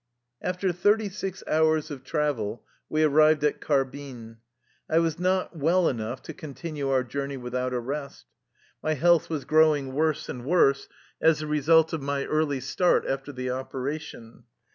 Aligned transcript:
After 0.41 0.71
thirty 0.71 1.09
six 1.09 1.43
hours 1.47 1.91
of 1.91 2.03
travel 2.03 2.65
we 2.89 3.03
arrived 3.03 3.43
at 3.43 3.61
Kharbin. 3.61 4.37
I 4.89 4.97
was 4.97 5.19
not 5.19 5.55
well 5.55 5.87
enough 5.87 6.23
to 6.23 6.33
continue 6.33 6.89
our 6.89 7.03
journey 7.03 7.37
without 7.37 7.71
a 7.71 7.79
rest. 7.79 8.25
My 8.81 8.95
health 8.95 9.29
was 9.29 9.45
growing 9.45 9.93
worse 9.93 10.27
and 10.27 10.43
worse, 10.43 10.89
as 11.21 11.37
the 11.37 11.45
result 11.45 11.93
of 11.93 12.01
my 12.01 12.25
early 12.25 12.59
start 12.61 13.05
after 13.05 13.31
the 13.31 13.51
operation. 13.51 14.45